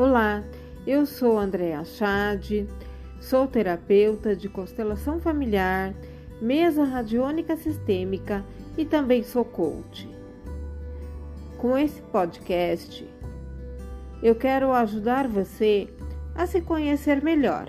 [0.00, 0.42] Olá,
[0.86, 2.66] eu sou Andréa Chade,
[3.20, 5.92] sou terapeuta de constelação familiar,
[6.40, 8.42] mesa radiônica sistêmica
[8.78, 10.08] e também sou coach.
[11.58, 13.06] Com esse podcast,
[14.22, 15.86] eu quero ajudar você
[16.34, 17.68] a se conhecer melhor,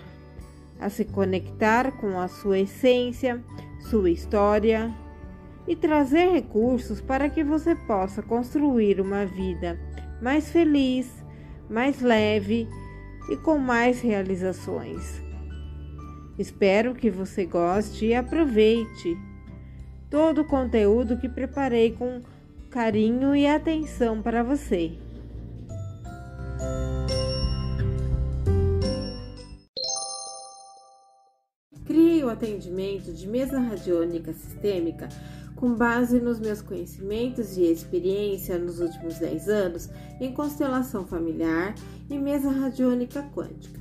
[0.79, 3.43] a se conectar com a sua essência,
[3.89, 4.89] sua história
[5.67, 9.77] e trazer recursos para que você possa construir uma vida
[10.21, 11.20] mais feliz
[11.71, 12.67] mais leve
[13.29, 15.21] e com mais realizações.
[16.37, 19.17] Espero que você goste e aproveite
[20.09, 22.21] todo o conteúdo que preparei com
[22.69, 24.91] carinho e atenção para você.
[31.85, 35.07] Criei o atendimento de mesa radiônica sistêmica
[35.61, 39.89] com base nos meus conhecimentos e experiência nos últimos 10 anos
[40.19, 41.75] em constelação familiar
[42.09, 43.79] e mesa radiônica quântica.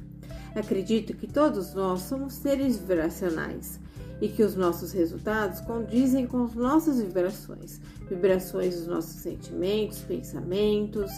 [0.55, 3.81] Acredito que todos nós somos seres vibracionais
[4.21, 11.11] e que os nossos resultados condizem com as nossas vibrações, vibrações dos nossos sentimentos, pensamentos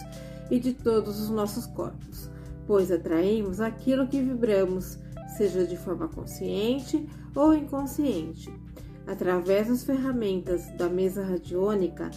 [0.49, 2.29] e de todos os nossos corpos,
[2.65, 4.97] pois atraímos aquilo que vibramos,
[5.35, 7.05] seja de forma consciente
[7.35, 8.49] ou inconsciente
[9.07, 12.09] através das ferramentas da mesa radiônica,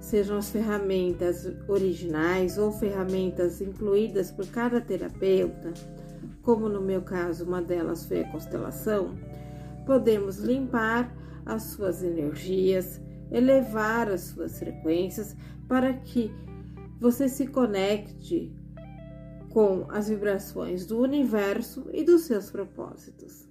[0.00, 5.72] sejam as ferramentas originais ou ferramentas incluídas por cada terapeuta,
[6.42, 9.14] como no meu caso uma delas foi a constelação,
[9.86, 15.36] podemos limpar as suas energias, elevar as suas frequências
[15.68, 16.32] para que
[16.98, 18.54] você se conecte
[19.50, 23.49] com as vibrações do universo e dos seus propósitos.